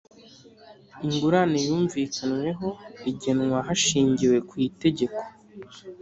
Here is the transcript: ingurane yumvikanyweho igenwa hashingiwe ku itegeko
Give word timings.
ingurane 1.05 1.59
yumvikanyweho 1.67 2.67
igenwa 3.11 3.59
hashingiwe 3.67 4.37
ku 4.47 4.53
itegeko 4.67 5.19